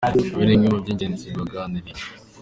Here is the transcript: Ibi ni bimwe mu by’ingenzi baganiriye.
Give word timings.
Ibi 0.33 0.43
ni 0.45 0.51
bimwe 0.59 0.67
mu 0.73 0.77
by’ingenzi 0.83 1.25
baganiriye. 1.37 2.03